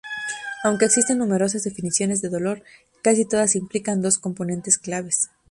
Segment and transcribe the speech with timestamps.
[0.63, 2.63] Aunque existen numerosas definiciones de dolor,
[3.03, 5.11] casi todas implican dos componentes clave.